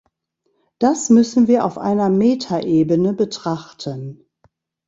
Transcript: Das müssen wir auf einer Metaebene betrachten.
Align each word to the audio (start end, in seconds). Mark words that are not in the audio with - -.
Das 0.79 1.11
müssen 1.11 1.47
wir 1.47 1.63
auf 1.63 1.77
einer 1.77 2.09
Metaebene 2.09 3.13
betrachten. 3.13 4.25